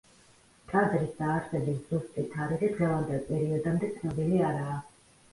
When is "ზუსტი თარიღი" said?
1.89-2.69